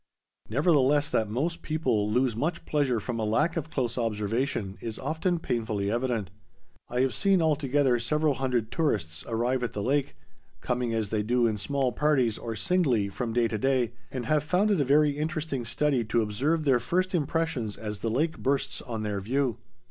Nevertheless, 0.49 1.11
that 1.11 1.29
most 1.29 1.61
people 1.61 2.09
lose 2.11 2.35
much 2.35 2.65
pleasure 2.65 2.99
from 2.99 3.19
a 3.19 3.23
lack 3.23 3.55
of 3.55 3.69
close 3.69 3.99
observation 3.99 4.79
is 4.81 4.97
often 4.97 5.37
painfully 5.37 5.91
evident. 5.91 6.31
I 6.89 7.01
have 7.01 7.13
seen, 7.13 7.39
altogether, 7.39 7.99
several 7.99 8.33
hundred 8.33 8.71
tourists 8.71 9.23
arrive 9.27 9.61
at 9.61 9.73
the 9.73 9.83
lake, 9.83 10.15
coming 10.59 10.91
as 10.91 11.09
they 11.09 11.21
do 11.21 11.45
in 11.45 11.57
small 11.59 11.91
parties, 11.91 12.39
or 12.39 12.55
singly, 12.55 13.09
from 13.09 13.31
day 13.33 13.47
to 13.47 13.59
day, 13.59 13.93
and 14.09 14.25
have 14.25 14.41
found 14.43 14.71
it 14.71 14.81
a 14.81 14.83
very 14.83 15.11
interesting 15.11 15.65
study 15.65 16.03
to 16.05 16.23
observe 16.23 16.63
their 16.63 16.79
first 16.79 17.13
impressions 17.13 17.77
as 17.77 17.99
the 17.99 18.09
lake 18.09 18.39
bursts 18.39 18.81
on 18.81 19.03
their 19.03 19.21
view. 19.21 19.59